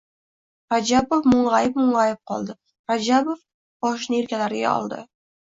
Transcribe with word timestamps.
Rajabov 0.73 1.29
mung‘ayib-mung‘ayib 1.33 2.17
qoldi. 2.31 2.57
Rajabov 2.93 3.45
boshini 3.87 4.21
yelkalari 4.25 4.61
ichiga 4.65 4.75
oldi. 4.81 5.01